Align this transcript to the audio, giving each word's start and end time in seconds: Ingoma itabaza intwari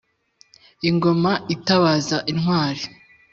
Ingoma 0.89 1.31
itabaza 1.55 2.17
intwari 2.31 2.83